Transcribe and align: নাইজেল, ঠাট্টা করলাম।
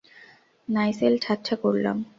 নাইজেল, 0.67 1.13
ঠাট্টা 1.21 1.55
করলাম। 1.55 1.97